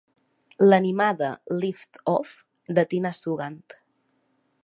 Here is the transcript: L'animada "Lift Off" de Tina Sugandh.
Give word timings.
L'animada 0.69 1.27
"Lift 1.65 2.01
Off" 2.15 2.33
de 2.79 2.87
Tina 2.95 3.13
Sugandh. 3.19 3.77